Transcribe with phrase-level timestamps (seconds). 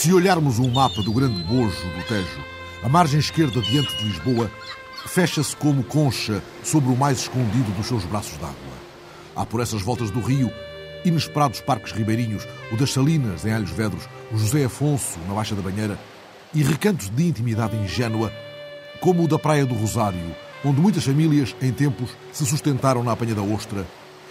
[0.00, 2.42] Se olharmos um mapa do grande bojo do Tejo,
[2.82, 4.50] a margem esquerda diante de Lisboa
[5.04, 8.54] fecha-se como concha sobre o mais escondido dos seus braços d'água.
[9.36, 10.50] Há por essas voltas do rio
[11.04, 15.60] inesperados parques ribeirinhos, o das Salinas, em Alhos Vedros, o José Afonso, na Baixa da
[15.60, 16.00] Banheira,
[16.54, 18.32] e recantos de intimidade ingênua,
[19.02, 23.34] como o da Praia do Rosário, onde muitas famílias, em tempos, se sustentaram na apanha
[23.34, 23.86] da ostra,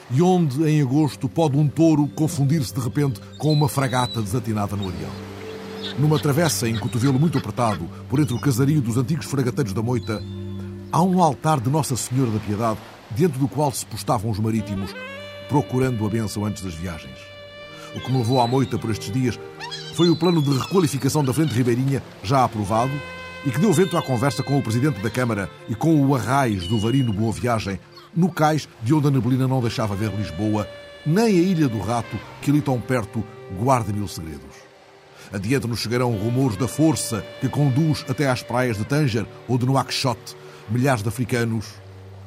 [0.10, 4.88] e onde, em agosto, pode um touro confundir-se de repente com uma fragata desatinada no
[4.88, 5.29] areal.
[5.98, 10.22] Numa travessa em cotovelo muito apertado, por entre o casario dos antigos fragateiros da Moita,
[10.92, 12.80] há um altar de Nossa Senhora da Piedade,
[13.12, 14.94] dentro do qual se postavam os marítimos,
[15.48, 17.18] procurando a benção antes das viagens.
[17.96, 19.40] O que me levou à moita por estes dias
[19.94, 22.94] foi o plano de requalificação da Frente Ribeirinha, já aprovado,
[23.46, 26.68] e que deu vento à conversa com o Presidente da Câmara e com o Arrais
[26.68, 27.80] do Varino Boa Viagem,
[28.16, 30.68] no cais de onde a neblina não deixava ver Lisboa,
[31.06, 33.24] nem a Ilha do Rato, que ali tão perto
[33.60, 34.69] guarda mil segredos.
[35.32, 39.66] Adiante nos chegarão rumores da força que conduz até às praias de Tanger ou de
[39.66, 40.36] Nouakchott
[40.70, 41.66] milhares de africanos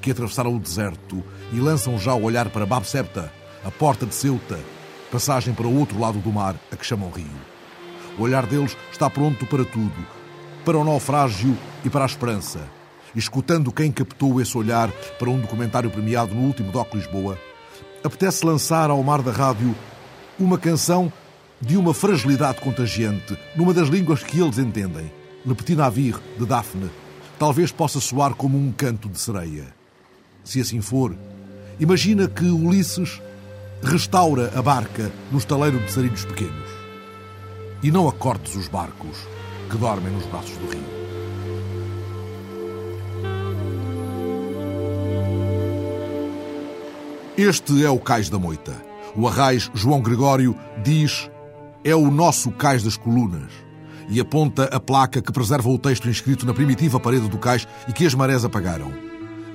[0.01, 3.33] que atravessaram o deserto e lançam já o olhar para Bab Septa,
[3.65, 4.59] a porta de Ceuta,
[5.11, 7.27] passagem para o outro lado do mar, a que chamam Rio.
[8.19, 10.07] O olhar deles está pronto para tudo,
[10.65, 12.61] para o naufrágio e para a esperança.
[13.15, 17.39] Escutando quem captou esse olhar para um documentário premiado no último Doc Lisboa,
[18.03, 19.75] apetece lançar ao mar da rádio
[20.39, 21.13] uma canção
[21.63, 25.13] de uma fragilidade contagiante, numa das línguas que eles entendem,
[25.47, 26.91] Le Petit Navire, de Daphne.
[27.39, 29.73] Talvez possa soar como um canto de sereia.
[30.43, 31.17] Se assim for,
[31.79, 33.23] imagina que Ulisses
[33.81, 36.69] restaura a barca no estaleiro de sarilhos pequenos.
[37.81, 39.17] E não acortes os barcos
[39.71, 40.83] que dormem nos braços do rio.
[47.37, 48.75] Este é o cais da moita.
[49.17, 51.31] O arrais João Gregório diz
[51.85, 53.51] é o nosso cais das colunas
[54.09, 57.93] e aponta a placa que preserva o texto inscrito na primitiva parede do cais e
[57.93, 58.93] que as marés apagaram.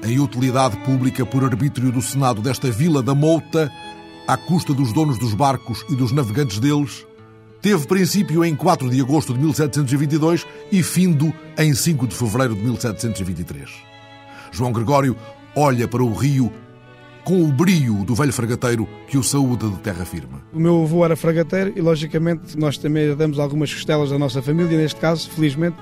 [0.04, 3.72] Em utilidade pública por arbítrio do Senado desta Vila da Mouta,
[4.28, 7.06] à custa dos donos dos barcos e dos navegantes deles,
[7.62, 12.62] teve princípio em 4 de agosto de 1722 e findo em 5 de fevereiro de
[12.62, 13.70] 1723.
[14.52, 15.16] João Gregório
[15.56, 16.52] olha para o rio
[17.28, 20.36] com o brio do velho fragateiro que o saúda de terra firme.
[20.54, 24.78] O meu avô era fragateiro e, logicamente, nós também herdamos algumas costelas da nossa família,
[24.78, 25.76] neste caso, felizmente,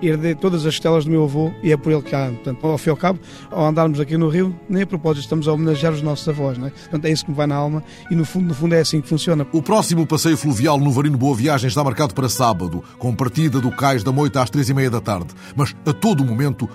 [0.00, 2.78] herdei todas as costelas do meu avô e é por ele que há, portanto, ao
[2.78, 3.18] fim e ao cabo,
[3.50, 6.68] ao andarmos aqui no Rio, nem a propósito estamos a homenagear os nossos avós, não
[6.68, 6.70] é?
[6.70, 9.00] Portanto, é isso que me vai na alma e, no fundo, no fundo é assim
[9.00, 9.44] que funciona.
[9.50, 13.72] O próximo passeio fluvial no Varino Boa Viagem está marcado para sábado, com partida do
[13.72, 15.34] Cais da Moita às três e meia da tarde.
[15.56, 16.70] Mas, a todo momento,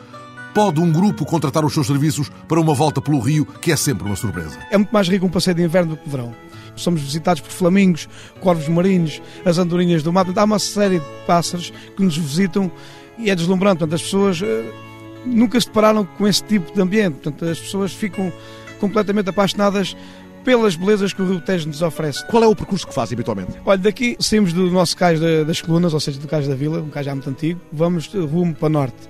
[0.57, 4.07] pode um grupo contratar os seus serviços para uma volta pelo rio, que é sempre
[4.07, 4.57] uma surpresa.
[4.71, 6.33] É muito mais rico um passeio de inverno do que de verão.
[6.75, 8.09] Somos visitados por flamingos,
[8.39, 10.25] corvos marinhos, as andorinhas do mar.
[10.35, 12.71] Há uma série de pássaros que nos visitam
[13.19, 13.77] e é deslumbrante.
[13.77, 14.45] Portanto, as pessoas uh,
[15.27, 17.19] nunca se depararam com esse tipo de ambiente.
[17.19, 18.33] Portanto, as pessoas ficam
[18.79, 19.95] completamente apaixonadas
[20.43, 22.25] pelas belezas que o Rio Tejo nos oferece.
[22.25, 23.51] Qual é o percurso que faz habitualmente?
[23.63, 26.89] Olha, daqui saímos do nosso cais das colunas, ou seja, do cais da vila, um
[26.89, 29.07] cais já muito antigo, vamos rumo para norte.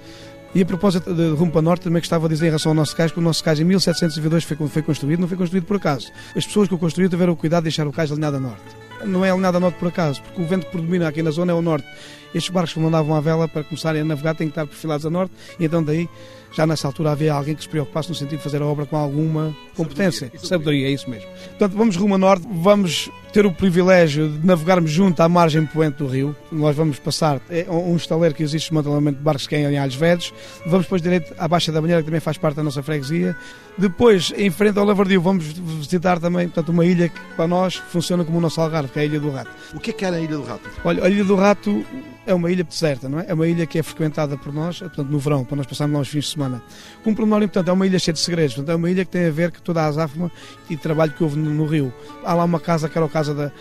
[0.55, 2.95] E a propósito de rumo para norte, também gostava de dizer em relação ao nosso
[2.95, 6.11] cais, que o nosso cais em 1722 foi, foi construído, não foi construído por acaso.
[6.35, 8.63] As pessoas que o construíram tiveram o cuidado de deixar o cais alinhado a norte.
[9.05, 11.51] Não é alinhado a norte por acaso, porque o vento que predomina aqui na zona
[11.51, 11.87] é o norte.
[12.33, 15.09] Estes barcos que mandavam à vela para começarem a navegar têm que estar perfilados a
[15.09, 16.09] norte, e então daí,
[16.51, 18.95] já nessa altura, havia alguém que se preocupasse no sentido de fazer a obra com
[18.95, 20.31] alguma competência.
[20.37, 21.27] Sabedoria, é isso mesmo.
[21.49, 25.97] Portanto, vamos rumo a norte, vamos ter o privilégio de navegarmos junto à margem poente
[25.97, 26.35] do rio.
[26.51, 29.95] Nós vamos passar é um estaleiro que existe desmantelamento de barcos que é em Alhos
[29.95, 30.33] Vedes.
[30.65, 33.35] Vamos depois direito à Baixa da Banheira, que também faz parte da nossa freguesia.
[33.77, 38.25] Depois, em frente ao Lavardio, vamos visitar também portanto, uma ilha que para nós funciona
[38.25, 39.51] como o nosso Algarve, que é a Ilha do Rato.
[39.75, 40.69] O que é que era a Ilha do Rato?
[40.83, 41.85] Olha, a Ilha do Rato
[42.27, 43.25] é uma ilha deserta, não é?
[43.29, 46.01] É uma ilha que é frequentada por nós, portanto, no verão, para nós passarmos lá
[46.01, 46.61] os fins de semana.
[47.05, 49.25] Um pormenor importante, é uma ilha cheia de segredos, portanto, é uma ilha que tem
[49.25, 50.29] a ver com toda a azáfama
[50.69, 51.91] e trabalho que houve no, no, rio.
[52.23, 53.51] Há lá uma casa que era a casa, da,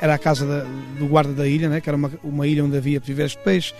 [0.00, 0.66] era a casa da,
[0.98, 1.80] do guarda da ilha, né?
[1.80, 3.72] que era uma, uma ilha onde havia viveiros de peixe,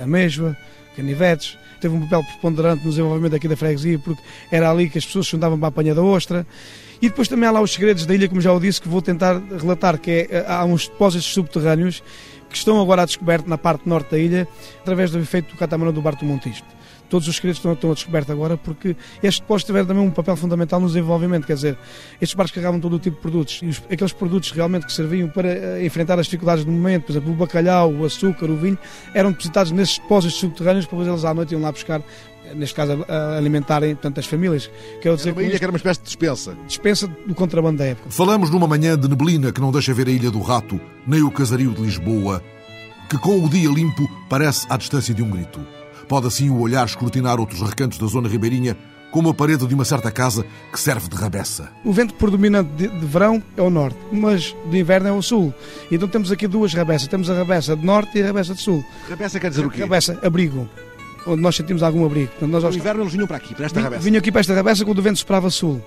[0.00, 0.56] amêijoa,
[0.96, 5.06] canivetes, teve um papel preponderante no desenvolvimento aqui da freguesia, porque era ali que as
[5.06, 6.46] pessoas se juntavam para a apanha da ostra.
[7.00, 9.00] E depois também há lá os segredos da ilha, como já o disse, que vou
[9.00, 12.02] tentar relatar, que é, há uns depósitos subterrâneos
[12.48, 14.48] que estão agora a descoberto na parte norte da ilha,
[14.80, 16.78] através do efeito do catamarã do Barto Montisto
[17.08, 20.36] todos os segredos estão, estão a descoberto agora porque estes depósitos tiveram também um papel
[20.36, 21.78] fundamental no desenvolvimento, quer dizer,
[22.20, 25.28] estes barcos carregavam todo o tipo de produtos e os, aqueles produtos realmente que serviam
[25.28, 28.78] para uh, enfrentar as dificuldades do momento, por exemplo, o bacalhau, o açúcar, o vinho,
[29.14, 32.02] eram depositados nesses depósitos subterrâneos para eles à noite iam lá buscar
[32.54, 34.70] neste caso, a alimentarem tantas famílias.
[35.00, 36.56] Quero dizer era uma ilha isto, que era uma espécie de dispensa.
[36.66, 38.10] Dispensa do contrabando da época.
[38.10, 41.30] Falamos numa manhã de neblina que não deixa ver a Ilha do Rato, nem o
[41.30, 42.42] casario de Lisboa,
[43.08, 45.60] que com o dia limpo parece à distância de um grito.
[46.08, 48.76] Pode assim o olhar escrutinar outros recantos da zona ribeirinha,
[49.10, 51.70] como a parede de uma certa casa que serve de rabeça.
[51.84, 55.52] O vento predominante de, de, verão é o norte, mas de inverno é o sul.
[55.90, 57.08] Então temos aqui duas rabeças.
[57.08, 58.84] Temos a rabeça de norte e a rabeça de sul.
[59.08, 59.82] Rabeça quer dizer o quê?
[59.82, 60.68] Rabeça, abrigo.
[61.28, 62.28] Onde nós sentimos algum abrigo.
[62.28, 64.02] Portanto, nós no inverno eles vinham para aqui, para esta rabeça.
[64.02, 65.82] Vinham aqui para esta rabeça quando o vento soprava sul.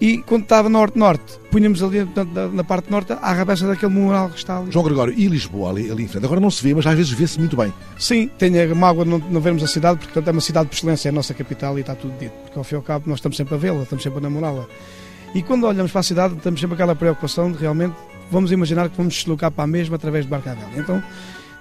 [0.00, 2.08] E quando estava norte-norte, punhamos ali
[2.52, 4.70] na parte norte a rabeça daquele mural que está ali.
[4.70, 6.24] João Gregório, e Lisboa ali, ali em frente?
[6.24, 7.72] Agora não se vê, mas às vezes vê-se muito bem.
[7.98, 10.76] Sim, tem a mágoa de não, não vermos a cidade, porque é uma cidade por
[10.76, 12.32] excelência, é a nossa capital e está tudo dito.
[12.44, 14.66] Porque ao fim e ao cabo nós estamos sempre a vê-la, estamos sempre a namorá-la.
[15.34, 17.96] E quando olhamos para a cidade, temos sempre aquela preocupação de realmente
[18.30, 20.80] vamos imaginar que vamos deslocar para a mesma através de barca velha.
[20.80, 21.02] Então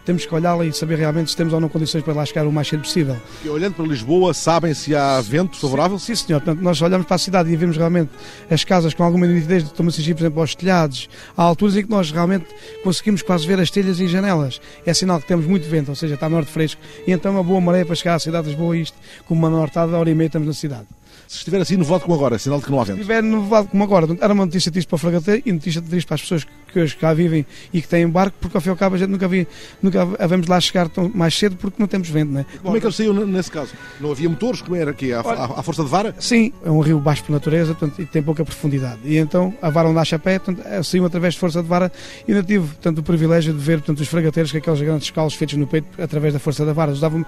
[0.08, 2.52] temos que olhá-la e saber realmente se temos ou não condições para lá chegar o
[2.52, 3.18] mais cedo possível.
[3.44, 6.00] E olhando para Lisboa, sabem se há vento favorável?
[6.00, 6.40] Sim, sim senhor.
[6.40, 8.10] Portanto, nós olhamos para a cidade e vemos realmente
[8.50, 11.90] as casas com alguma nitidez, estamos a por exemplo, aos telhados, há alturas em que
[11.90, 12.46] nós realmente
[12.86, 14.62] conseguimos quase ver as telhas e janelas.
[14.86, 17.44] É sinal que temos muito vento, ou seja, está norte fresco, e então é uma
[17.44, 20.28] boa maré para chegar à cidade de Lisboa, isto, com uma nortada, hora e meia
[20.28, 20.88] estamos na cidade.
[21.28, 22.96] Se estiver assim no como agora, é sinal de que não há vento.
[22.96, 26.08] Se estiver no como agora, era uma notícia triste para o fragateiro e notícia triste
[26.08, 28.72] para as pessoas que hoje cá vivem e que têm barco, porque ao fim e
[28.72, 29.46] ao cabo a gente nunca, vi,
[29.82, 32.46] nunca vamos lá chegar tão mais cedo porque não temos vento, não é?
[32.64, 33.74] Como é que ele saiu nesse caso?
[34.00, 34.62] Não havia motores?
[34.62, 35.12] Como era aqui?
[35.12, 36.16] À, à, força de vara?
[36.18, 39.00] Sim, é um rio baixo por natureza portanto, e tem pouca profundidade.
[39.04, 41.92] E então a vara onde há chapé, portanto, é, saiu através de força de vara
[42.26, 45.34] e ainda tive portanto, o privilégio de ver portanto, os fragateiros com aqueles grandes calos
[45.34, 46.92] feitos no peito através da força da vara.
[46.92, 47.26] Usavam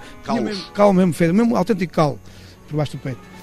[0.72, 2.18] cal mesmo feito, mesmo autêntico cal
[2.68, 3.39] por baixo do peito.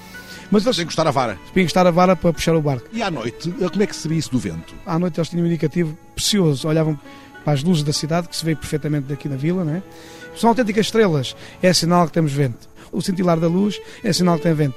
[0.50, 0.76] Mas eles...
[0.76, 1.34] Tem que encostar a vara.
[1.34, 2.86] Tem que encostar a vara para puxar o barco.
[2.92, 4.74] E à noite, como é que se sabia isso do vento?
[4.86, 6.68] À noite eles tinham um indicativo precioso.
[6.68, 6.98] Olhavam
[7.44, 9.82] para as luzes da cidade, que se vê perfeitamente daqui na vila, não é?
[10.36, 11.36] São autênticas estrelas.
[11.62, 12.68] É sinal que temos vento.
[12.90, 14.76] O cintilar da luz é sinal que tem vento.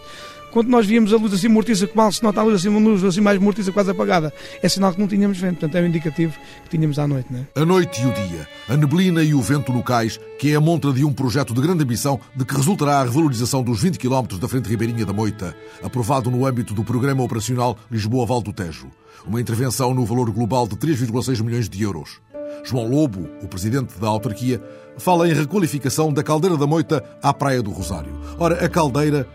[0.51, 2.80] Quando nós víamos a luz assim mortiça, que mal se nota a luz assim, uma
[2.80, 5.59] luz assim mais mortiça, quase apagada, é sinal que não tínhamos vento.
[5.59, 7.27] Portanto, é um indicativo que tínhamos à noite.
[7.31, 7.62] Não é?
[7.62, 10.92] A noite e o dia, a neblina e o vento locais, que é a montra
[10.92, 14.48] de um projeto de grande ambição de que resultará a revalorização dos 20 km da
[14.48, 18.89] Frente Ribeirinha da Moita, aprovado no âmbito do Programa Operacional Lisboa-Val do Tejo.
[19.25, 22.19] Uma intervenção no valor global de 3,6 milhões de euros.
[22.63, 24.62] João Lobo, o presidente da autarquia,
[24.98, 28.12] fala em requalificação da Caldeira da Moita à Praia do Rosário.
[28.38, 29.27] Ora, a caldeira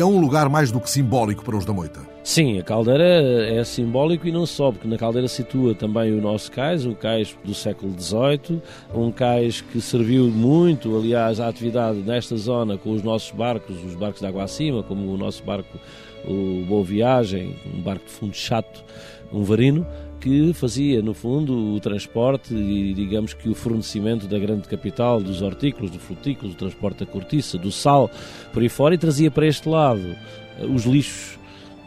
[0.00, 2.00] é um lugar mais do que simbólico para os da Moita.
[2.22, 6.50] Sim, a caldeira é simbólico e não só, porque na caldeira situa também o nosso
[6.52, 8.62] cais, o cais do século XVIII,
[8.94, 13.94] um cais que serviu muito, aliás, à atividade nesta zona com os nossos barcos, os
[13.94, 15.78] barcos de água acima, como o nosso barco,
[16.24, 18.84] o Boa Viagem, um barco de fundo chato,
[19.32, 19.86] um varino,
[20.20, 25.40] que fazia, no fundo, o transporte e, digamos que, o fornecimento da grande capital, dos
[25.40, 28.10] hortícolas, dos frutícolas, o transporte da cortiça, do sal,
[28.52, 30.14] por aí fora, e trazia para este lado
[30.58, 31.39] eh, os lixos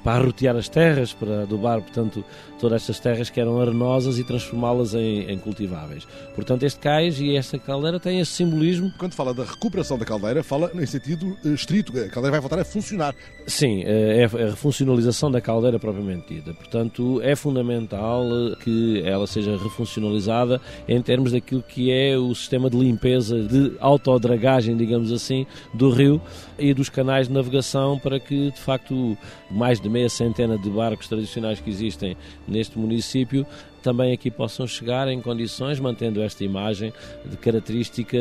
[0.03, 2.23] para arrotear as terras, para adubar, portanto,
[2.59, 6.07] todas estas terras que eram arenosas e transformá-las em, em, cultiváveis.
[6.35, 8.91] Portanto, este cais e esta caldeira têm esse simbolismo.
[8.97, 12.59] Quando fala da recuperação da caldeira, fala em sentido uh, estrito, a caldeira vai voltar
[12.59, 13.15] a funcionar.
[13.45, 16.53] Sim, eh, é a refuncionalização da caldeira propriamente dita.
[16.53, 22.69] Portanto, é fundamental eh, que ela seja refuncionalizada em termos daquilo que é o sistema
[22.69, 26.21] de limpeza, de autodragagem, digamos assim, do rio
[26.63, 29.17] e dos canais de navegação para que, de facto,
[29.51, 32.15] mais de meia centena de barcos tradicionais que existem
[32.47, 33.45] neste município
[33.83, 36.93] também aqui possam chegar em condições, mantendo esta imagem
[37.25, 38.17] de característica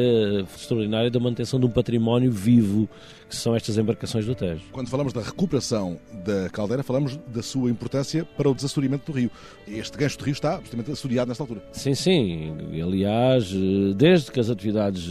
[0.54, 2.88] extraordinária da manutenção de um património vivo,
[3.28, 4.64] que são estas embarcações do Tejo.
[4.72, 9.30] Quando falamos da recuperação da caldeira, falamos da sua importância para o desassoreamento do rio.
[9.66, 11.62] Este gancho do rio está absolutamente assoreado nesta altura.
[11.72, 12.54] Sim, sim.
[12.82, 13.50] Aliás,
[13.96, 15.06] desde que as atividades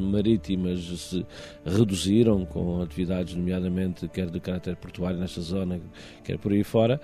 [0.00, 1.24] marítimas se
[1.64, 5.80] reduziram, com atividades, nomeadamente, quer de caráter portuário nesta zona,
[6.24, 7.00] quer por aí fora,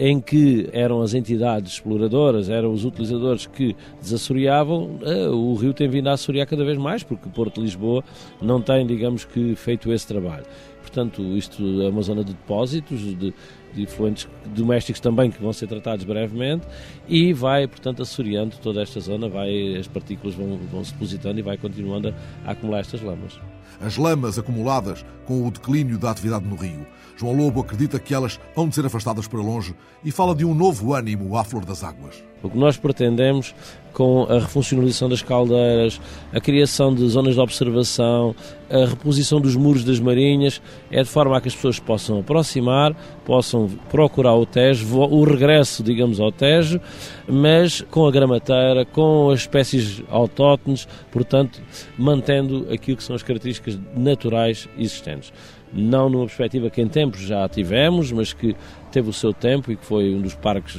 [0.00, 5.88] em que eram as entidades exploradoras, eram os utilizadores que desassoreavam, eh, o rio tem
[5.88, 8.04] vindo a assorear cada vez mais, porque Porto Lisboa
[8.40, 10.44] não tem, digamos que, feito esse trabalho.
[10.80, 13.34] Portanto, isto é uma zona de depósitos, de,
[13.74, 16.64] de efluentes domésticos também que vão ser tratados brevemente
[17.08, 21.42] e vai, portanto, assoreando toda esta zona, vai, as partículas vão, vão se depositando e
[21.42, 22.14] vai continuando a,
[22.48, 23.38] a acumular estas lamas.
[23.80, 26.86] As lamas acumuladas com o declínio da atividade no rio
[27.18, 30.94] João Lobo acredita que elas de ser afastadas para longe e fala de um novo
[30.94, 32.22] ânimo à flor das águas.
[32.40, 33.52] O que nós pretendemos
[33.92, 36.00] com a refuncionalização das caldeiras,
[36.32, 38.32] a criação de zonas de observação,
[38.70, 42.94] a reposição dos muros das marinhas, é de forma a que as pessoas possam aproximar,
[43.24, 46.80] possam procurar o Tejo, o regresso, digamos, ao Tejo,
[47.26, 51.60] mas com a gramateira, com as espécies autóctones, portanto,
[51.98, 55.32] mantendo aquilo que são as características naturais existentes.
[55.72, 58.56] Não numa perspectiva que em tempos já tivemos, mas que
[58.90, 60.76] teve o seu tempo e que foi um dos parques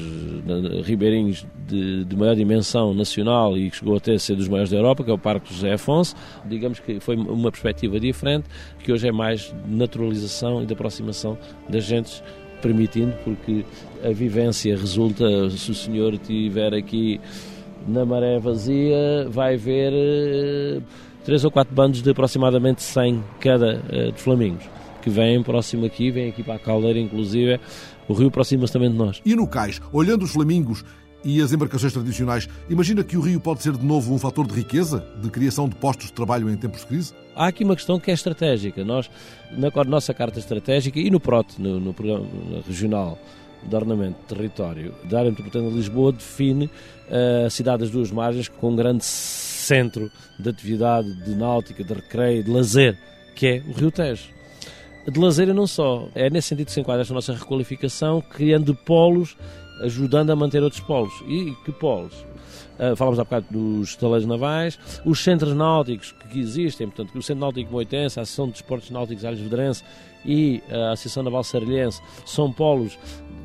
[0.83, 4.77] ribeirinhos de, de, maior dimensão nacional e que chegou até a ser dos maiores da
[4.77, 6.15] Europa, que é o Parque José Afonso.
[6.45, 8.45] Digamos que foi uma perspectiva diferente,
[8.83, 12.23] que hoje é mais naturalização e de aproximação das gentes,
[12.61, 13.63] permitindo, porque
[14.03, 17.21] a vivência resulta, se o senhor estiver aqui
[17.87, 20.83] na maré vazia, vai ver uh,
[21.23, 26.11] três ou quatro bandos de aproximadamente 100 cada uh, de flamingos que vêm próximo aqui,
[26.11, 27.59] vêm aqui para a caldeira, inclusive.
[28.07, 29.21] O rio aproxima-se também de nós.
[29.25, 30.83] E no cais, olhando os flamingos
[31.23, 34.53] e as embarcações tradicionais, imagina que o rio pode ser de novo um fator de
[34.53, 37.13] riqueza, de criação de postos de trabalho em tempos de crise?
[37.35, 38.83] Há aqui uma questão que é estratégica.
[38.83, 39.09] Nós,
[39.51, 42.25] na nossa carta estratégica e no PROT, no, no programa
[42.65, 43.17] regional
[43.63, 46.69] de ornamento de território da área metropolitana de Lisboa, define
[47.09, 51.93] eh, a cidade das duas margens com um grande centro de atividade de náutica, de
[51.93, 52.97] recreio, de lazer,
[53.35, 54.38] que é o Rio Tejo
[55.07, 56.07] de lazer e não só.
[56.15, 59.35] É nesse sentido que se enquadra esta nossa requalificação, criando polos,
[59.83, 61.13] ajudando a manter outros polos.
[61.27, 62.13] E que polos?
[62.95, 67.71] Falamos há bocado dos estaleiros navais, os centros náuticos que existem, portanto, o Centro Náutico
[67.71, 69.83] Moitense, a Associação de Desportos Náuticos Alhos Vedrense
[70.25, 72.97] e a Associação Naval Sarlhense são polos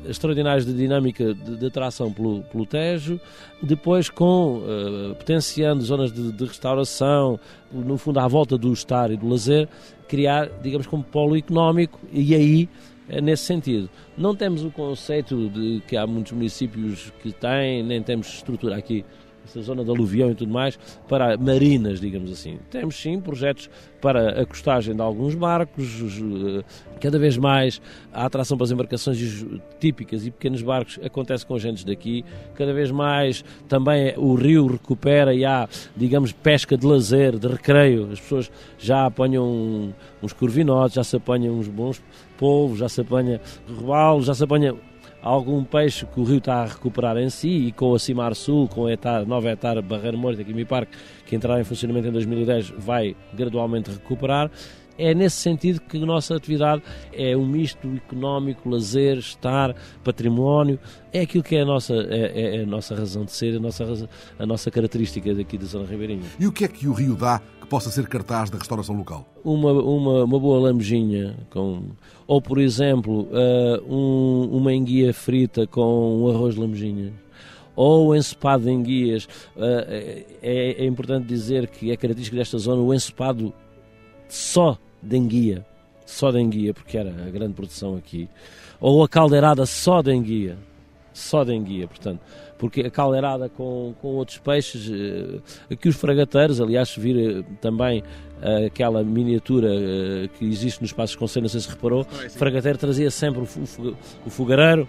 [0.05, 3.19] extraordinários de dinâmica de, de atração pelo, pelo Tejo,
[3.61, 7.39] depois com uh, potenciando zonas de, de, restauração,
[7.71, 9.67] no fundo à volta do estar e do lazer,
[10.07, 12.69] criar, digamos, como polo económico e aí
[13.09, 13.89] é nesse sentido.
[14.17, 19.03] Não temos o conceito de que há muitos municípios que têm, nem temos estrutura aqui
[19.45, 22.57] essa zona de aluvião e tudo mais, para marinas, digamos assim.
[22.69, 23.69] Temos sim projetos
[24.01, 26.63] para a costagem de alguns barcos, eh,
[26.99, 27.81] cada vez mais
[28.13, 29.45] a atração para as embarcações
[29.79, 32.25] típicas e pequenos barcos acontece com gente daqui,
[32.55, 38.09] cada vez mais também o rio recupera e há, digamos, pesca de lazer, de recreio,
[38.11, 42.01] as pessoas já apanham uns corvinotes, já se apanham uns bons
[42.37, 44.75] polvos, já se apanha robalos, já se apanha
[45.25, 48.67] algum peixe que o rio está a recuperar em si e com a Cimar Sul,
[48.67, 52.11] com a etar, nova etar Barreiro Morto, aqui no Parque, que entrará em funcionamento em
[52.11, 54.51] 2010, vai gradualmente recuperar.
[54.97, 60.79] É nesse sentido que a nossa atividade é um misto económico, lazer, estar, património,
[61.11, 63.59] é aquilo que é a nossa, é, é, é a nossa razão de ser, a
[63.59, 64.07] nossa,
[64.39, 66.23] a nossa característica daqui da Zona Ribeirinha.
[66.39, 69.27] E o que é que o Rio dá que possa ser cartaz da restauração local?
[69.43, 71.83] Uma, uma, uma boa lambejinha, com,
[72.27, 77.13] ou por exemplo, uh, um, uma enguia frita com um arroz de lambejinha
[77.75, 79.25] ou ensopado de enguias.
[79.55, 79.83] Uh,
[80.41, 83.53] é, é, importante dizer que é característica desta zona o ensopado
[84.29, 85.65] só de enguia,
[86.05, 88.29] só de enguia, porque era a grande produção aqui,
[88.79, 90.57] ou a caldeirada só de enguia,
[91.13, 92.21] só de enguia, portanto,
[92.65, 95.39] porque a caldeirada com, com outros peixes, eh,
[95.71, 98.03] aqui os fragateiros, aliás, se vir eh, também
[98.41, 99.69] eh, aquela miniatura
[100.39, 103.95] que existe nos Passos Conselho, não sei se reparou, o fragateiro trazia sempre o,
[104.25, 104.87] o fogareiro,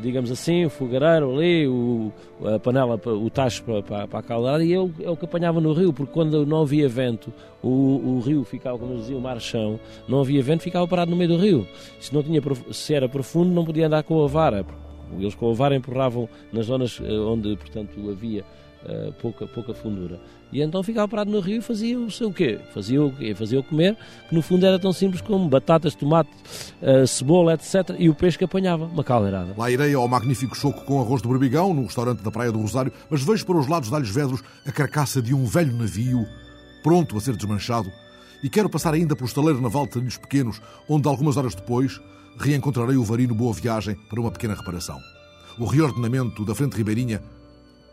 [0.00, 2.12] digamos assim, o fogareiro ali, o,
[2.44, 5.60] a panela, o tacho para, para, para a caldeirada, e eu é o que apanhava
[5.60, 9.40] no rio, porque quando não havia vento, o, o rio ficava, como dizia, o mar
[9.40, 11.66] chão, não havia vento, ficava parado no meio do rio.
[11.98, 12.40] Se, não tinha,
[12.70, 14.64] se era profundo, não podia andar com a vara,
[15.18, 18.44] eles com a vara empurravam nas zonas eh, onde, portanto, havia
[18.86, 20.20] uh, pouca, pouca fundura.
[20.52, 22.58] E então ficava parado no rio e fazia o seu quê?
[22.72, 23.34] Fazia o quê?
[23.34, 23.96] Fazia o comer,
[24.28, 26.30] que no fundo era tão simples como batatas, tomate,
[26.80, 27.96] uh, cebola, etc.
[27.98, 29.54] E o peixe que apanhava, uma caldeirada.
[29.56, 32.92] Lá irei ao magnífico choco com arroz de berbigão, no restaurante da Praia do Rosário,
[33.10, 36.24] mas vejo para os lados de Alhos Vedros a carcaça de um velho navio,
[36.82, 37.90] pronto a ser desmanchado,
[38.42, 42.00] e quero passar ainda pelo estaleiro naval de Trilhos Pequenos, onde algumas horas depois
[42.38, 45.00] reencontrarei o Varino Boa Viagem para uma pequena reparação.
[45.58, 47.22] O reordenamento da Frente Ribeirinha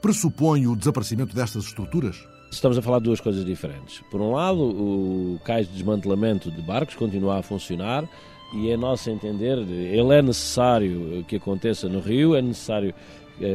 [0.01, 2.27] pressupõe o desaparecimento destas estruturas?
[2.51, 4.03] Estamos a falar de duas coisas diferentes.
[4.11, 8.07] Por um lado, o cais de desmantelamento de barcos continua a funcionar
[8.53, 12.93] e, é nosso entender, ele é necessário que aconteça no Rio, é necessário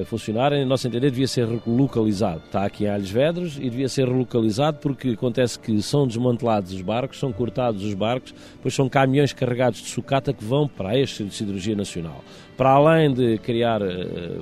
[0.07, 2.43] funcionar, em nosso entender, devia ser relocalizado.
[2.45, 6.83] Está aqui em Alhos Vedros e devia ser relocalizado porque acontece que são desmantelados os
[6.83, 11.25] barcos, são cortados os barcos, depois são caminhões carregados de sucata que vão para eixo
[11.25, 12.23] de siderurgia nacional
[12.59, 13.87] para além de criar uh,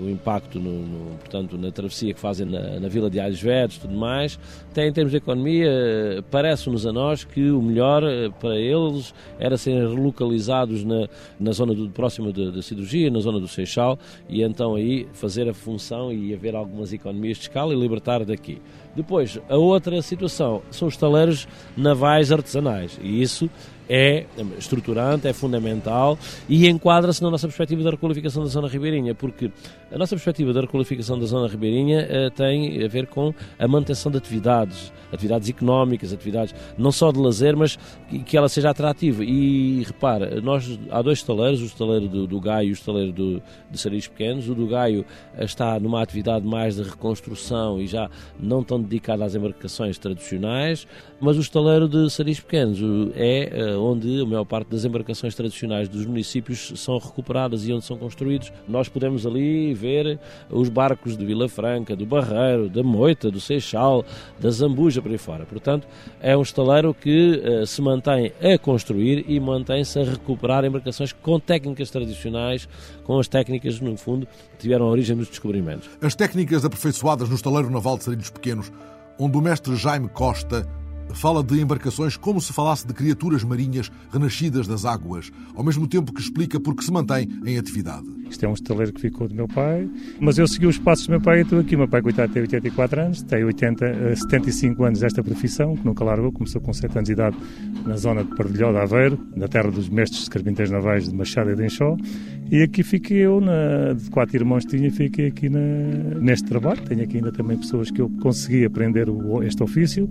[0.03, 3.77] o impacto no, no, portanto, na travessia que fazem na, na Vila de Alhos Verdes
[3.77, 4.39] e tudo mais,
[4.73, 8.03] tem em termos de economia, uh, parece-nos a nós que o melhor
[8.41, 11.07] para eles era serem relocalizados na,
[11.39, 13.99] na zona do, próxima da cirurgia, na zona do Seixal,
[14.31, 18.63] e então aí fazer a função e haver algumas economias de escala e libertar daqui.
[18.97, 22.99] Depois, a outra situação são os taleiros navais artesanais.
[23.03, 23.51] E isso
[23.89, 24.27] é
[24.59, 29.51] estruturante, é fundamental e enquadra-se na nossa perspectiva da requalificação da zona ribeirinha, porque
[29.93, 34.11] a nossa perspectiva da requalificação da zona ribeirinha uh, tem a ver com a manutenção
[34.11, 39.25] de atividades, atividades económicas, atividades não só de lazer, mas que, que ela seja atrativa.
[39.25, 43.43] E repara, nós há dois estaleiros, o estaleiro do, do Gaio e o estaleiro do,
[43.71, 44.49] de Saris Pequenos.
[44.49, 45.05] O do Gaio
[45.39, 50.87] está numa atividade mais de reconstrução e já não tão dedicada às embarcações tradicionais,
[51.21, 52.79] mas o estaleiro de Saris Pequenos
[53.15, 57.85] é uh, onde a maior parte das embarcações tradicionais dos municípios são recuperadas e onde
[57.85, 58.53] são construídos.
[58.69, 60.19] Nós podemos ali ver
[60.51, 64.05] os barcos de Vila Franca, do Barreiro, da Moita, do Seixal,
[64.39, 65.45] da Zambuja, por aí fora.
[65.45, 65.87] Portanto,
[66.21, 71.41] é um estaleiro que uh, se mantém a construir e mantém-se a recuperar embarcações com
[71.41, 72.69] técnicas tradicionais,
[73.05, 75.89] com as técnicas, no fundo, que tiveram origem nos descobrimentos.
[76.01, 78.71] As técnicas aperfeiçoadas no estaleiro naval de Sarilhos Pequenos,
[79.19, 80.67] onde o mestre Jaime Costa
[81.15, 86.13] fala de embarcações como se falasse de criaturas marinhas renascidas das águas, ao mesmo tempo
[86.13, 88.07] que explica por que se mantém em atividade.
[88.29, 89.89] Isto é um estaleiro que ficou do meu pai,
[90.21, 91.77] mas eu segui os passos do meu pai e estou aqui.
[91.77, 95.85] O meu pai, coitado, tem 84 anos, tem 80, 75 eh, anos desta profissão, que
[95.85, 97.37] nunca largou, começou com 7 anos de idade
[97.85, 101.51] na zona de Pardilhó de Aveiro, na terra dos mestres de carpinteiros navais de Machado
[101.51, 101.97] e de Enxó,
[102.51, 105.59] e aqui fiquei eu, na, de quatro irmãos tinha, fiquei aqui na,
[106.21, 106.81] neste trabalho.
[106.83, 110.09] Tenho aqui ainda também pessoas que eu consegui aprender o, este ofício,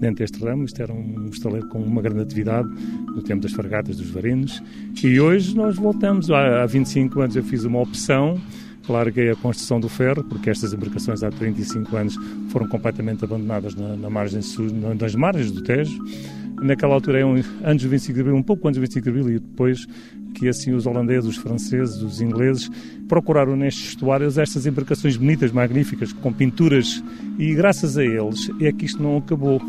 [0.00, 0.64] dentro deste ramo.
[0.64, 2.68] Isto era um estaleiro com uma grande atividade
[3.14, 4.62] no tempo das fargatas, dos varinos.
[5.02, 6.30] E hoje nós voltamos.
[6.30, 8.40] Há, há 25 anos eu fiz uma opção
[8.88, 12.16] larguei a construção do ferro, porque estas embarcações há 35 anos
[12.50, 14.66] foram completamente abandonadas na, na margem sul,
[14.98, 15.98] nas margens do Tejo.
[16.62, 19.10] Naquela altura, é um, antes do 25 de Abril, um pouco antes do 25 de
[19.10, 19.86] Abril, e depois
[20.34, 22.70] que assim os holandeses, os franceses, os ingleses
[23.08, 27.02] procuraram nestes estuários estas embarcações bonitas, magníficas, com pinturas,
[27.38, 29.60] e graças a eles é que isto não acabou.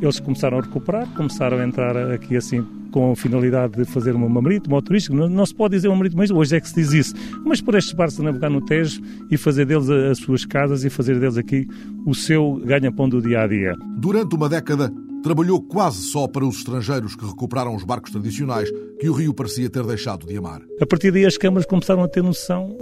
[0.00, 4.28] Eles começaram a recuperar, começaram a entrar aqui assim com a finalidade de fazer uma
[4.28, 5.14] marítimo ou turístico.
[5.14, 7.14] Não, não, se pode dizer marítimo, mas hoje é que se diz isso.
[7.44, 9.00] Mas por estes barcos a navegar no Tejo
[9.30, 11.68] e fazer deles as suas casas e fazer deles aqui
[12.06, 13.74] o seu ganha-pão do dia a dia.
[13.98, 19.08] Durante uma década, trabalhou quase só para os estrangeiros que recuperaram os barcos tradicionais que
[19.08, 20.60] o Rio parecia ter deixado de amar.
[20.80, 22.76] A partir daí as câmaras começaram a ter noção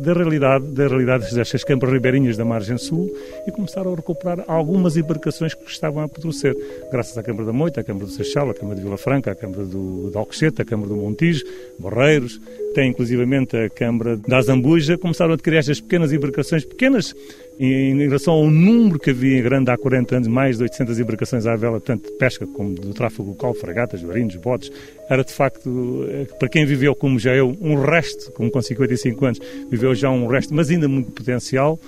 [0.00, 3.10] da realidade, da realidade destas câmaras ribeirinhas da margem sul
[3.46, 6.54] e começaram a recuperar algumas embarcações que estavam a apodrecer,
[6.90, 9.34] graças à Câmara da Moita, à Câmara do Seixal, à Câmara de Vila Franca, à
[9.34, 11.44] Câmara do, de Alcochete, à Câmara do Montijo,
[11.78, 12.40] Barreiros,
[12.74, 17.14] tem inclusivamente a Câmara da Zambuja, começaram a criar estas pequenas embarcações, pequenas
[17.64, 21.46] em relação ao número que havia em grande há 40 anos, mais de 800 embarcações
[21.46, 24.70] à vela, tanto de pesca como do tráfego local, fragatas, marinhos, botes,
[25.08, 29.24] era de facto, eh, para quem viveu como já eu, um resto, como com 55
[29.24, 31.78] anos, viveu já um resto, mas ainda muito potencial.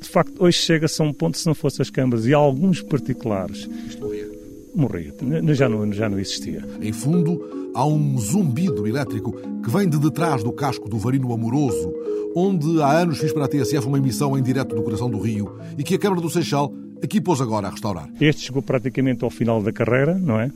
[0.00, 3.68] De facto, hoje chega-se a um ponto, se não fossem as câmaras e alguns particulares,
[3.98, 4.26] morria.
[4.74, 5.12] Morria,
[5.54, 6.62] já não, já não existia.
[6.80, 11.92] Em fundo, há um zumbido elétrico que vem de detrás do casco do Varino Amoroso,
[12.34, 15.58] onde há anos fiz para a TSF uma emissão em direto do coração do Rio
[15.76, 16.72] e que a Câmara do Seixal
[17.04, 18.08] aqui pôs agora a restaurar.
[18.18, 20.50] Este chegou praticamente ao final da carreira, não é?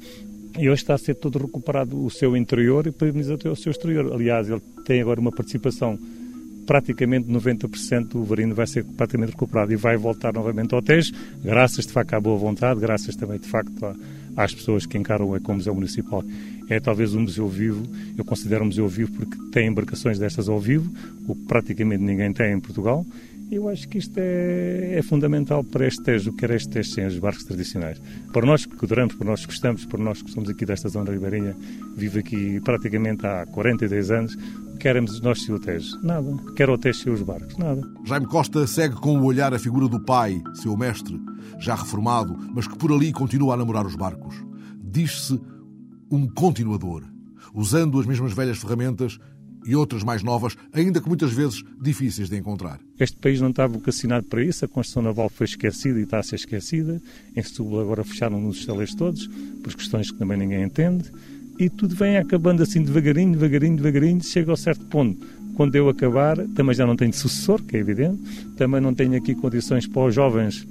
[0.58, 3.70] E hoje está a ser todo recuperado o seu interior e para até o seu
[3.70, 4.12] exterior.
[4.14, 5.98] Aliás, ele tem agora uma participação
[6.66, 11.84] praticamente 90% do varino vai ser praticamente recuperado e vai voltar novamente ao Tejo, graças
[11.84, 13.96] de facto à boa vontade, graças também de facto
[14.44, 16.24] às pessoas que encaram como museu municipal.
[16.68, 17.82] É talvez um museu vivo,
[18.16, 20.90] eu considero um museu vivo porque tem embarcações destas ao vivo,
[21.26, 23.04] o que praticamente ninguém tem em Portugal,
[23.50, 27.18] eu acho que isto é, é, fundamental para este Tejo, quer este Tejo sem os
[27.18, 28.00] barcos tradicionais.
[28.32, 31.10] Para nós que adoramos, para nós que gostamos, para nós que somos aqui desta zona
[31.10, 31.56] ribeirinha,
[31.96, 34.36] vivo aqui praticamente há 42 anos,
[34.78, 35.98] queremos nós ser o Tejo?
[36.02, 36.32] Nada.
[36.54, 37.56] Quer o Tejo ser os barcos?
[37.58, 37.82] Nada.
[38.04, 41.20] Jaime Costa segue com o olhar a figura do pai, seu mestre,
[41.58, 44.34] já reformado, mas que por ali continua a namorar os barcos.
[44.80, 45.40] Diz-se
[46.10, 47.02] um continuador,
[47.52, 49.18] usando as mesmas velhas ferramentas
[49.64, 52.80] e outras mais novas, ainda que muitas vezes difíceis de encontrar.
[52.98, 56.22] Este país não está vocacionado para isso, a construção naval foi esquecida e está a
[56.22, 57.00] ser esquecida.
[57.36, 59.26] Em Setúbal agora fecharam os estaleiros todos,
[59.62, 61.10] por questões que também ninguém entende.
[61.58, 65.26] E tudo vem acabando assim devagarinho, devagarinho, devagarinho, chega ao certo ponto.
[65.54, 68.18] Quando eu acabar, também já não tenho sucessor, que é evidente,
[68.56, 70.66] também não tenho aqui condições para os jovens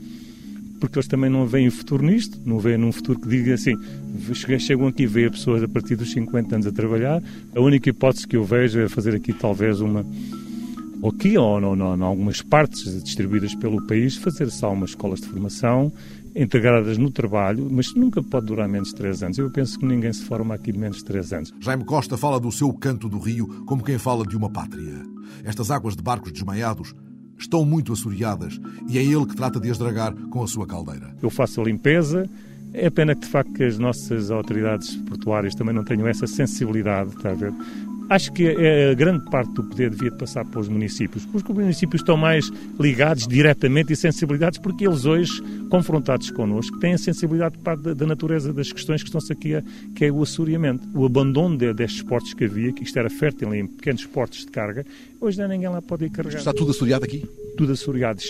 [0.80, 3.74] porque eles também não veem futuro nisto, não veem num futuro que diga assim,
[4.60, 7.22] chegam aqui e veem pessoas a partir dos 50 anos a trabalhar,
[7.56, 10.06] a única hipótese que eu vejo é fazer aqui talvez uma,
[11.02, 15.22] ou aqui ou não, não, em algumas partes distribuídas pelo país, fazer só umas escolas
[15.22, 15.92] de formação
[16.36, 19.38] integradas no trabalho, mas nunca pode durar menos de três anos.
[19.38, 21.54] Eu penso que ninguém se forma aqui menos de três anos.
[21.60, 25.04] Jaime Costa fala do seu canto do rio como quem fala de uma pátria.
[25.44, 26.94] Estas águas de barcos desmaiados
[27.44, 31.14] estão muito assoreadas e é ele que trata de as dragar com a sua caldeira.
[31.22, 32.30] Eu faço a limpeza,
[32.74, 37.12] é pena que, de facto, que as nossas autoridades portuárias também não tenham essa sensibilidade,
[37.16, 37.54] está a ver?
[38.10, 42.02] Acho que a grande parte do poder devia passar para os municípios, porque os municípios
[42.02, 45.32] estão mais ligados diretamente e sensibilidades, porque eles hoje,
[45.70, 49.64] confrontados connosco, têm a sensibilidade da, da natureza das questões que estão-se aqui, a,
[49.96, 50.88] que é o assoreamento.
[50.96, 54.48] O abandono de, destes portos que havia, que isto era fértil em pequenos portos de
[54.48, 54.84] carga,
[55.22, 56.40] hoje não ninguém lá pode ir carregar.
[56.40, 57.24] Está tudo assoreado aqui?
[57.56, 58.22] Tudo assoreado.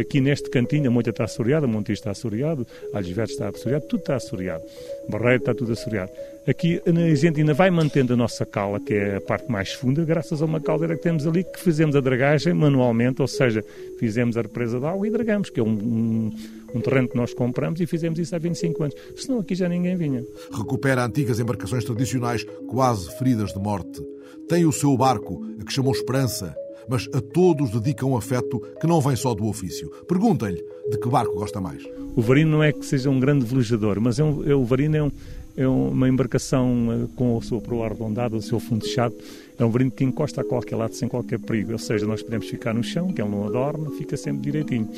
[0.00, 3.86] Aqui neste cantinho, a Moita está assoreada, a Monte está assoreado, Alves Verdes está assoreado,
[3.86, 4.64] tudo está assoreado.
[5.08, 6.10] Barreiro está tudo assoreado.
[6.46, 10.04] Aqui a gente ainda vai mantendo a nossa cala, que é a parte mais funda,
[10.04, 13.62] graças a uma caldeira que temos ali, que fizemos a dragagem manualmente, ou seja,
[13.98, 16.32] fizemos a represa de água e dragamos, que é um, um,
[16.74, 18.96] um terreno que nós compramos e fizemos isso há 25 anos.
[19.16, 20.24] Senão aqui já ninguém vinha.
[20.50, 24.00] Recupera antigas embarcações tradicionais quase feridas de morte.
[24.48, 26.54] Tem o seu barco, a que chamou Esperança,
[26.88, 29.90] mas a todos dedica um afeto que não vem só do ofício.
[30.08, 31.84] Perguntem-lhe de que barco gosta mais.
[32.16, 34.96] O Varino não é que seja um grande velejador, mas é um, é, o Varino
[34.96, 35.12] é um
[35.56, 39.16] é uma embarcação eh, com a sua proa arredondada, o seu fundo chato.
[39.58, 41.72] É um brinde que encosta a qualquer lado sem qualquer perigo.
[41.72, 44.88] Ou seja, nós podemos ficar no chão, que ele não adorme, fica sempre direitinho.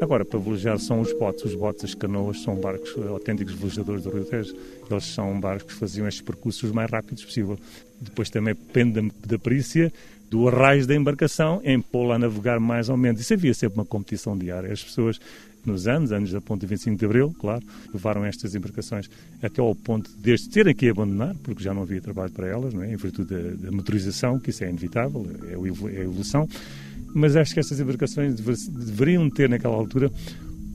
[0.00, 1.44] Agora, para velejar são os botes.
[1.44, 4.54] Os botes, as canoas, são barcos eh, autênticos velejadores do Rio Tejo.
[4.90, 7.58] Eles são barcos que faziam estes percursos os mais rápidos possível.
[8.00, 9.92] Depois também depende da, da perícia
[10.30, 13.20] do arraio da embarcação em pô-la a navegar mais ou menos.
[13.20, 14.72] Isso havia sempre uma competição diária.
[14.72, 15.20] As pessoas
[15.66, 19.08] nos anos, anos da ponte 25 de Abril, claro, levaram estas embarcações
[19.42, 22.82] até ao ponto de terem que abandonar, porque já não havia trabalho para elas, não
[22.82, 22.92] é?
[22.92, 26.48] em virtude da, da motorização, que isso é inevitável, é, é a evolução.
[27.14, 30.10] Mas acho que estas embarcações deveriam ter, naquela altura,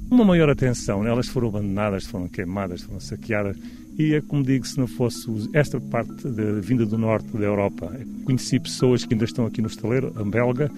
[0.10, 1.06] uma maior atenção.
[1.06, 3.56] Elas foram abandonadas, foram queimadas, foram saqueadas.
[3.98, 7.92] E é como digo, se não fosse esta parte da vinda do norte da Europa,
[8.26, 10.72] conheci pessoas que ainda estão aqui no estaleiro, a belga,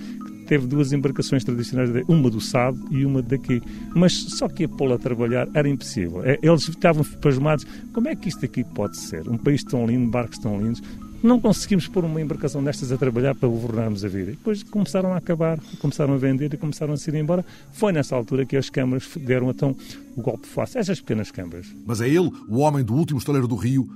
[0.43, 3.61] teve duas embarcações tradicionais, uma do Sado e uma daqui.
[3.95, 6.23] Mas só que a pô-la a trabalhar era impossível.
[6.23, 7.65] É, eles estavam pasmados.
[7.93, 9.27] Como é que isto aqui pode ser?
[9.27, 10.81] Um país tão lindo, barcos tão lindos.
[11.23, 14.31] Não conseguimos pôr uma embarcação destas a trabalhar para governarmos a vida.
[14.31, 17.45] E depois começaram a acabar, começaram a vender e começaram a se ir embora.
[17.71, 19.73] Foi nessa altura que as câmaras deram então
[20.17, 20.79] o golpe fácil.
[20.79, 21.67] Essas pequenas câmaras.
[21.85, 23.87] Mas é ele, o homem do último estaleiro do Rio,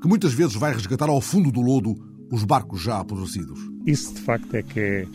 [0.00, 1.96] que muitas vezes vai resgatar ao fundo do lodo
[2.30, 3.58] os barcos já apodrecidos.
[3.84, 5.06] Isso de facto é que é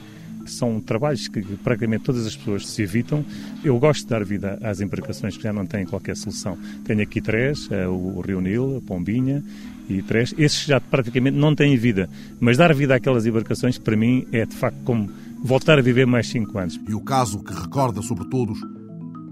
[0.49, 3.23] são trabalhos que praticamente todas as pessoas se evitam.
[3.63, 6.58] Eu gosto de dar vida às embarcações que já não têm qualquer solução.
[6.84, 9.43] Tenho aqui três, eh, o Rio Nilo, a Pombinha
[9.89, 10.34] e três.
[10.38, 12.10] Esses já praticamente não têm vida.
[12.39, 15.10] Mas dar vida àquelas embarcações, para mim, é de facto como
[15.43, 16.80] voltar a viver mais cinco anos.
[16.88, 18.60] E o caso que recorda sobre todos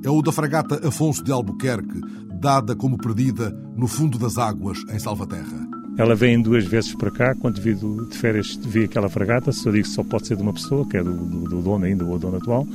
[0.04, 2.02] é o da fragata Afonso de Albuquerque,
[2.40, 5.79] dada como perdida no fundo das águas em Salvaterra.
[6.00, 9.84] Ela vem duas vezes para cá, quando vi de férias vi aquela fragata, só digo
[9.84, 12.18] que só pode ser de uma pessoa, que é do, do, do dono ainda, o
[12.18, 12.66] dono atual,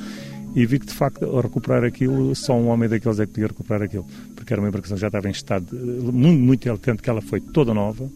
[0.54, 3.46] e vi que de facto ao recuperar aquilo, só um homem daqueles é que podia
[3.46, 4.06] recuperar aquilo,
[4.36, 5.74] porque era uma embarcação que já estava em estado
[6.12, 8.10] muito, muito elegante, que ela foi toda nova,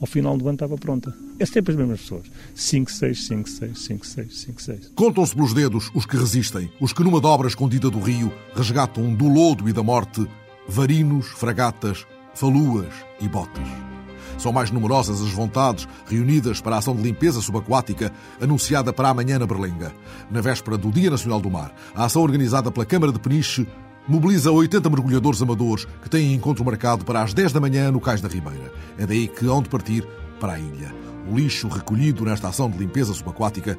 [0.00, 1.12] ao final do ano estava pronta.
[1.40, 2.30] É sempre as mesmas pessoas.
[2.54, 4.92] 5, 6, 5, 6, 5, 6, 5, 6.
[4.94, 9.26] Contam-se pelos dedos os que resistem, os que numa dobra escondida do rio resgatam do
[9.26, 10.24] lodo e da morte
[10.68, 13.91] varinos, fragatas, faluas e botas.
[14.38, 19.38] São mais numerosas as vontades reunidas para a ação de limpeza subaquática anunciada para amanhã
[19.38, 19.92] na Berlenga.
[20.30, 23.66] Na véspera do Dia Nacional do Mar, a ação organizada pela Câmara de Peniche
[24.06, 28.20] mobiliza 80 mergulhadores amadores que têm encontro marcado para as 10 da manhã no Cais
[28.20, 28.72] da Ribeira.
[28.98, 30.06] É daí que hão de partir
[30.40, 30.92] para a ilha.
[31.30, 33.78] O lixo recolhido nesta ação de limpeza subaquática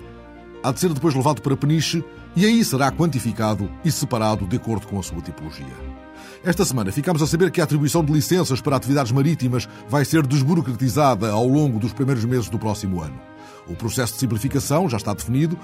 [0.63, 2.03] há de ser depois levado para Peniche
[2.35, 5.92] e aí será quantificado e separado de acordo com a sua tipologia.
[6.45, 10.27] Esta semana ficamos a saber que a atribuição de licenças para atividades marítimas vai ser
[10.27, 13.17] desburocratizada ao longo dos primeiros meses do próximo ano.
[13.65, 15.58] O processo de simplificação já está definido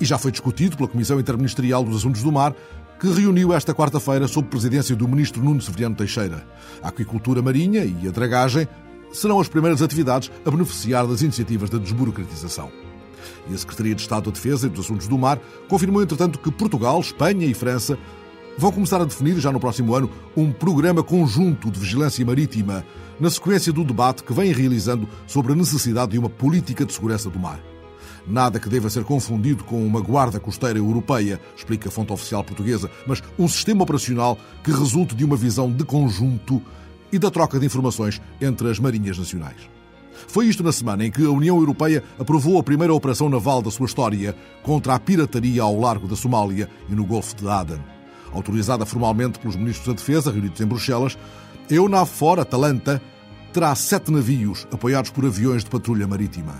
[0.00, 2.52] e já foi discutido pela Comissão Interministerial dos Assuntos do Mar,
[2.98, 6.44] que reuniu esta quarta-feira sob presidência do ministro Nuno Severiano Teixeira.
[6.82, 8.66] A aquicultura marinha e a dragagem
[9.12, 12.72] serão as primeiras atividades a beneficiar das iniciativas da desburocratização.
[13.48, 16.50] E a Secretaria de Estado da Defesa e dos Assuntos do Mar confirmou, entretanto, que
[16.50, 17.96] Portugal, Espanha e França
[18.56, 22.84] vão começar a definir, já no próximo ano, um programa conjunto de vigilância marítima,
[23.18, 27.28] na sequência do debate que vem realizando sobre a necessidade de uma política de segurança
[27.28, 27.60] do mar.
[28.26, 32.90] Nada que deva ser confundido com uma guarda costeira europeia, explica a fonte oficial portuguesa,
[33.06, 36.62] mas um sistema operacional que resulte de uma visão de conjunto
[37.12, 39.68] e da troca de informações entre as marinhas nacionais.
[40.26, 43.70] Foi isto na semana em que a União Europeia aprovou a primeira operação naval da
[43.70, 47.93] sua história contra a pirataria ao largo da Somália e no Golfo de Aden
[48.34, 51.16] autorizada formalmente pelos ministros da Defesa reunidos em Bruxelas,
[51.70, 53.00] a EUNAVFOR Atalanta
[53.52, 56.54] terá sete navios apoiados por aviões de patrulha marítima.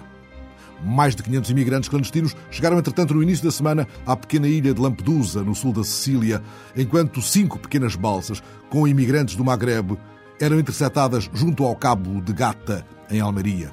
[0.85, 4.81] Mais de 500 imigrantes clandestinos chegaram, entretanto, no início da semana à pequena ilha de
[4.81, 6.43] Lampedusa, no sul da Sicília,
[6.77, 9.99] enquanto cinco pequenas balsas com imigrantes do Maghreb
[10.41, 13.73] eram interceptadas junto ao cabo de Gata, em Almeria.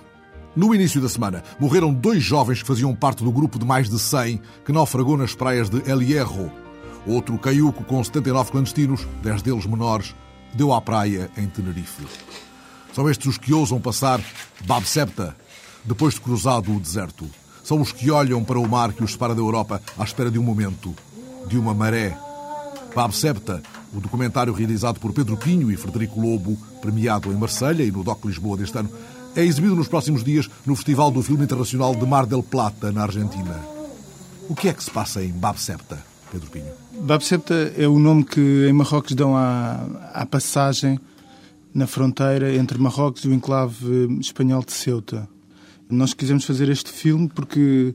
[0.55, 3.97] No início da semana, morreram dois jovens que faziam parte do grupo de mais de
[3.97, 6.51] 100 que naufragou nas praias de El Hierro.
[7.05, 10.15] Outro caiuco com 79 clandestinos, 10 deles menores,
[10.53, 12.05] deu à praia em Tenerife.
[12.93, 14.21] São estes os que ousam passar
[14.65, 15.35] Bab Septa,
[15.83, 17.29] depois de cruzado o deserto.
[17.63, 20.37] São os que olham para o mar que os separa da Europa à espera de
[20.37, 20.93] um momento,
[21.47, 22.17] de uma maré.
[22.93, 27.91] Bab Septa, o documentário realizado por Pedro Pinho e Frederico Lobo, premiado em Marselha e
[27.91, 28.91] no DOC Lisboa deste ano,
[29.35, 33.03] é exibido nos próximos dias no Festival do Filme Internacional de Mar del Plata, na
[33.03, 33.59] Argentina.
[34.49, 36.65] O que é que se passa em Bab Septa, Pedro Pinho?
[37.77, 40.97] É o nome que em Marrocos dão à, à passagem
[41.73, 45.27] na fronteira entre Marrocos e o enclave espanhol de Ceuta.
[45.89, 47.93] Nós quisemos fazer este filme porque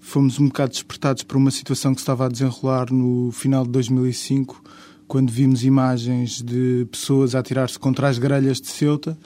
[0.00, 4.64] fomos um bocado despertados por uma situação que estava a desenrolar no final de 2005,
[5.06, 9.18] quando vimos imagens de pessoas a atirar-se contra as grelhas de Ceuta,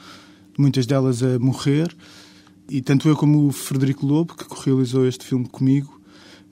[0.58, 1.94] muitas delas a morrer.
[2.68, 6.00] E tanto eu como o Frederico Lobo, que realizou este filme comigo,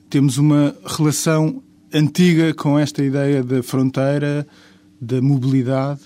[0.08, 4.46] temos uma relação antiga com esta ideia da fronteira,
[5.00, 6.00] da mobilidade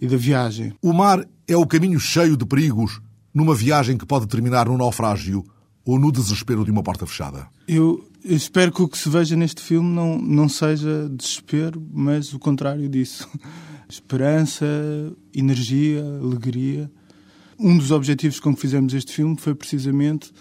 [0.00, 0.72] e da viagem.
[0.82, 3.00] O mar é o caminho cheio de perigos
[3.32, 5.44] numa viagem que pode terminar no naufrágio
[5.84, 7.46] ou no desespero de uma porta fechada.
[7.68, 12.38] Eu espero que o que se veja neste filme não, não seja desespero, mas o
[12.38, 13.28] contrário disso.
[13.88, 14.66] Esperança,
[15.32, 16.90] energia, alegria.
[17.58, 20.32] Um dos objetivos com que fizemos este filme foi precisamente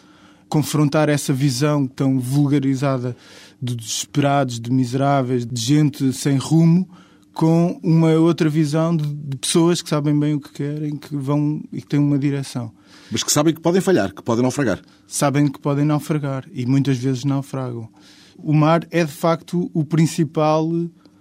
[0.50, 3.15] confrontar essa visão tão vulgarizada
[3.62, 6.88] de desesperados, de miseráveis, de gente sem rumo,
[7.34, 11.62] com uma outra visão de, de, pessoas que sabem bem o que querem, que vão
[11.72, 12.72] e que têm uma direção.
[13.12, 14.82] Mas que sabem que podem falhar, que podem naufragar.
[15.06, 17.89] Sabem que podem naufragar e muitas vezes naufragam.
[18.38, 20.70] O mar é de facto o principal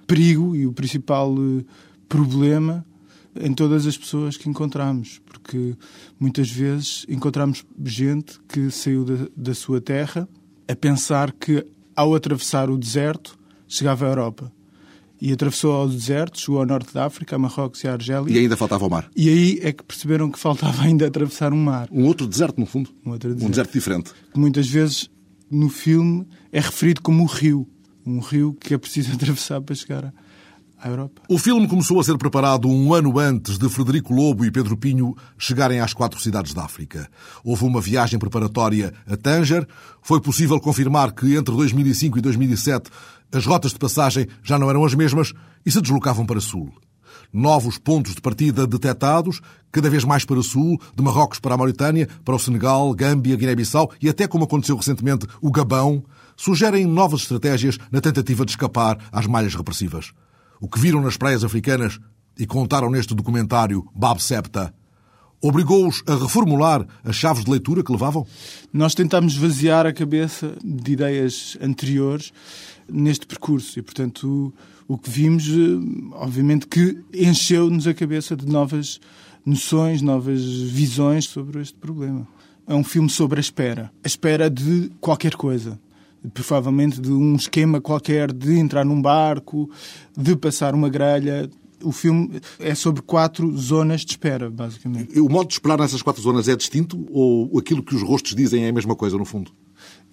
[0.07, 1.65] perigo e o principal eh,
[2.09, 2.87] problema
[3.41, 5.77] em todas as pessoas que encontramos, porque
[6.21, 10.29] muitas vezes encontramos gente que saiu da, da sua terra
[10.69, 14.53] a pensar que ao atravessar o deserto chegava à Europa
[15.21, 18.31] e atravessou ao deserto, chegou ao norte da África, a Marrocos e a Argélia.
[18.31, 19.09] E ainda faltava o mar.
[19.17, 21.89] E aí é que perceberam que faltava ainda atravessar um mar.
[21.91, 22.91] Um outro deserto, no fundo.
[23.07, 23.45] Um, deserto.
[23.45, 24.11] um deserto diferente.
[24.35, 25.09] Muitas vezes
[25.51, 27.67] no filme é referido como um rio.
[28.05, 30.13] Um rio que é preciso atravessar para chegar
[30.85, 31.23] à Europa.
[31.29, 35.17] O filme começou a ser preparado um ano antes de Frederico Lobo e Pedro Pinho
[35.39, 37.09] chegarem às quatro cidades da África.
[37.43, 39.67] Houve uma viagem preparatória a Tanger.
[40.03, 42.91] Foi possível confirmar que entre 2005 e 2007
[43.33, 45.33] as rotas de passagem já não eram as mesmas
[45.65, 46.71] e se deslocavam para sul.
[47.33, 49.41] Novos pontos de partida detectados,
[49.73, 53.91] cada vez mais para sul, de Marrocos para a Mauritânia, para o Senegal, Gâmbia, Guiné-Bissau
[54.01, 56.05] e até, como aconteceu recentemente, o Gabão,
[56.37, 60.13] sugerem novas estratégias na tentativa de escapar às malhas repressivas.
[60.61, 61.99] O que viram nas praias africanas
[62.39, 64.75] e contaram neste documentário Bab Septa
[65.47, 68.27] obrigou-os a reformular as chaves de leitura que levavam?
[68.73, 72.33] Nós tentámos vaziar a cabeça de ideias anteriores
[72.89, 74.55] neste percurso e, portanto,
[74.89, 78.99] o, o que vimos, eh, obviamente, que encheu-nos a cabeça de novas
[79.45, 82.27] noções, novas visões sobre este problema.
[82.67, 83.93] É um filme sobre a espera.
[84.03, 85.79] A espera de qualquer coisa.
[86.33, 89.71] Provavelmente de um esquema qualquer de entrar num barco,
[90.17, 91.51] de passar uma grelha,
[91.83, 95.19] o filme é sobre quatro zonas de espera, basicamente.
[95.21, 98.65] O modo de esperar nessas quatro zonas é distinto ou aquilo que os rostos dizem
[98.65, 99.53] é a mesma coisa, no fundo?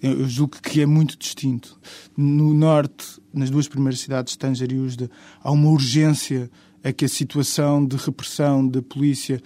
[0.02, 1.78] Eu julgo que é muito distinto.
[2.16, 5.10] No norte, nas duas primeiras cidades, Tanger e Usda,
[5.42, 6.50] há uma urgência
[6.84, 9.40] a que a situação de repressão da polícia,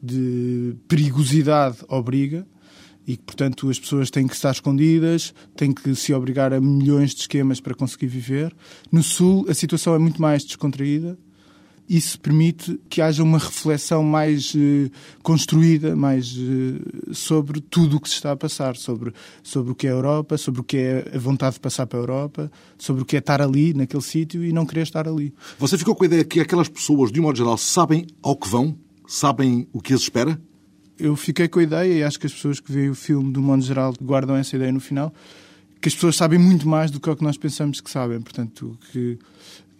[0.00, 2.46] de perigosidade, obriga
[3.06, 7.14] e que, portanto, as pessoas têm que estar escondidas, têm que se obrigar a milhões
[7.14, 8.54] de esquemas para conseguir viver.
[8.90, 11.16] No Sul, a situação é muito mais descontraída
[11.88, 14.90] isso permite que haja uma reflexão mais eh,
[15.22, 19.86] construída, mais eh, sobre tudo o que se está a passar, sobre, sobre o que
[19.86, 23.02] é a Europa, sobre o que é a vontade de passar para a Europa, sobre
[23.02, 25.32] o que é estar ali, naquele sítio, e não querer estar ali.
[25.58, 28.48] Você ficou com a ideia que aquelas pessoas, de um modo geral, sabem ao que
[28.48, 28.76] vão?
[29.06, 30.40] Sabem o que as espera?
[30.98, 33.42] Eu fiquei com a ideia, e acho que as pessoas que veem o filme, um
[33.42, 35.12] modo geral, guardam essa ideia no final,
[35.80, 38.20] que as pessoas sabem muito mais do que o que nós pensamos que sabem.
[38.20, 39.18] Portanto, que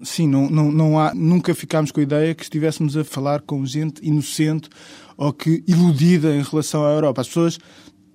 [0.02, 3.64] sim, não, não, não há, nunca ficámos com a ideia que estivéssemos a falar com
[3.64, 4.68] gente inocente
[5.16, 7.22] ou que iludida em relação à Europa.
[7.22, 7.58] As pessoas,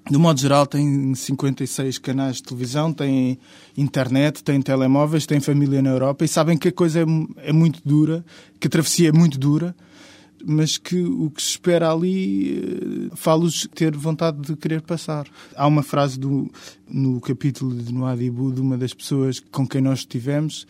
[0.09, 3.39] de modo geral, têm 56 canais de televisão, têm
[3.75, 7.05] internet, têm telemóveis, têm família na Europa e sabem que a coisa é,
[7.49, 8.23] é muito dura,
[8.59, 9.75] que a travessia é muito dura
[10.45, 12.59] mas que o que se espera ali
[13.11, 15.27] uh, fala-os ter vontade de querer passar.
[15.55, 16.51] Há uma frase do,
[16.89, 20.65] no capítulo de Noadibu de uma das pessoas com quem nós estivemos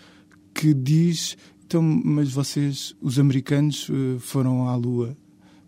[0.53, 1.37] que diz
[1.71, 5.15] então, mas vocês, os americanos, uh, foram à Lua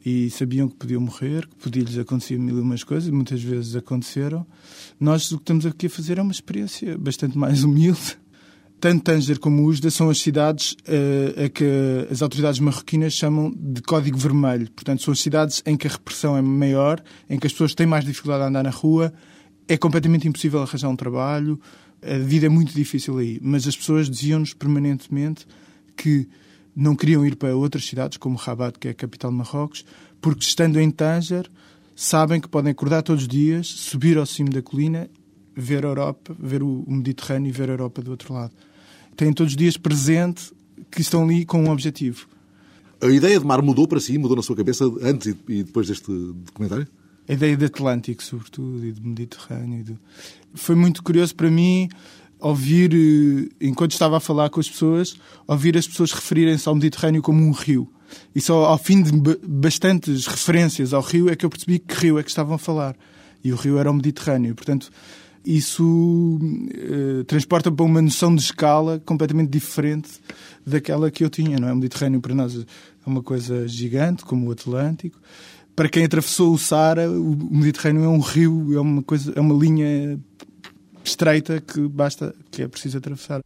[0.05, 4.45] e sabiam que podiam morrer, que podia-lhes acontecer mil e umas coisas, muitas vezes aconteceram.
[4.99, 8.17] Nós o que estamos aqui a fazer é uma experiência bastante mais humilde.
[8.83, 11.63] Tanto Tanger como Usda são as cidades uh, a que
[12.11, 14.69] as autoridades marroquinas chamam de código vermelho.
[14.71, 17.87] Portanto, são as cidades em que a repressão é maior, em que as pessoas têm
[17.87, 19.13] mais dificuldade a andar na rua,
[19.69, 21.57] é completamente impossível arranjar um trabalho,
[22.01, 23.39] a vida é muito difícil aí.
[23.41, 25.47] Mas as pessoas diziam-nos permanentemente
[25.95, 26.27] que
[26.75, 29.85] não queriam ir para outras cidades, como Rabat, que é a capital de Marrocos,
[30.19, 31.49] porque estando em Tanger,
[31.95, 35.09] sabem que podem acordar todos os dias, subir ao cimo da colina,
[35.55, 38.51] ver a Europa, ver o Mediterrâneo e ver a Europa do outro lado.
[39.15, 40.51] Têm todos os dias presente
[40.91, 42.27] que estão ali com um objetivo.
[43.01, 46.11] A ideia de mar mudou para si, mudou na sua cabeça antes e depois deste
[46.11, 46.87] documentário?
[47.27, 49.83] A ideia de Atlântico, sobretudo, e de Mediterrâneo.
[49.83, 49.97] De...
[50.53, 51.89] Foi muito curioso para mim
[52.39, 55.15] ouvir, eh, enquanto estava a falar com as pessoas,
[55.47, 57.89] ouvir as pessoas referirem-se ao Mediterrâneo como um rio.
[58.35, 59.11] E só ao fim de
[59.47, 62.95] bastantes referências ao rio é que eu percebi que rio é que estavam a falar.
[63.43, 64.53] E o rio era o Mediterrâneo.
[64.53, 64.89] Portanto,
[65.45, 66.39] isso
[66.73, 70.09] eh, transporta para uma noção de escala completamente diferente
[70.65, 71.57] daquela que eu tinha.
[71.59, 71.73] Não é?
[71.73, 72.65] O Mediterrâneo para nós é
[73.05, 75.19] uma coisa gigante, como o Atlântico.
[75.75, 79.55] Para quem atravessou o Saara, o Mediterrâneo é um rio, é uma coisa, é uma
[79.55, 80.19] linha
[81.03, 83.41] estreita que basta, que é preciso atravessar.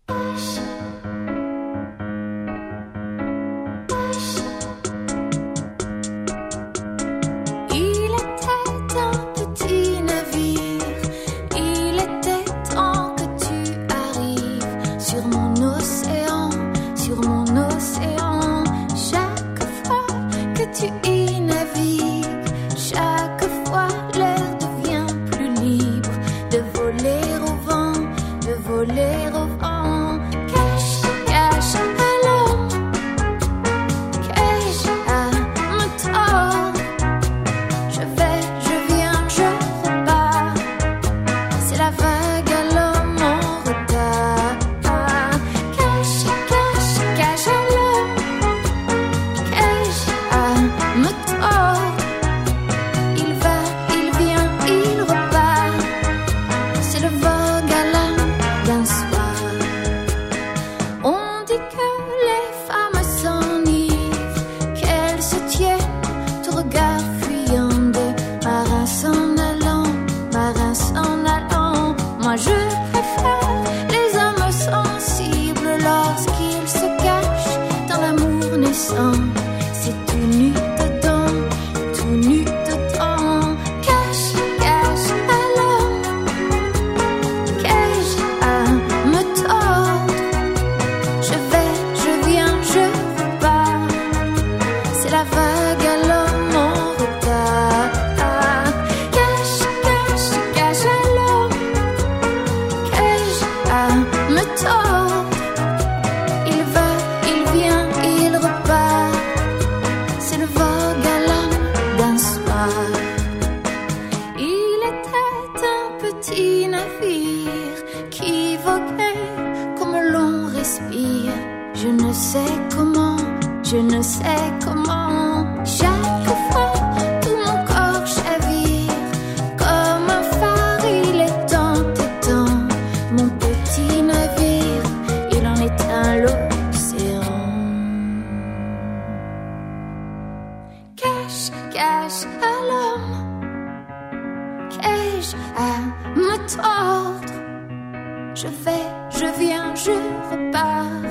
[149.17, 149.91] Je viens, je
[150.32, 151.08] repars.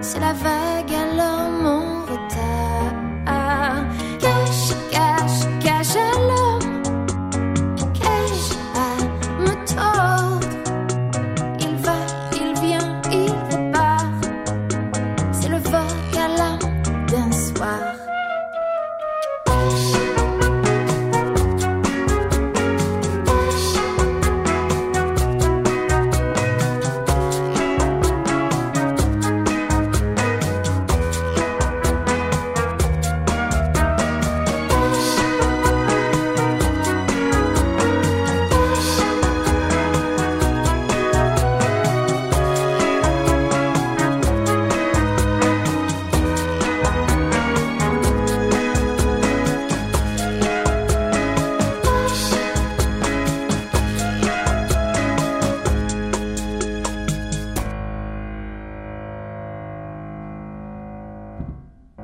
[0.00, 1.91] C'est la vague à l'homme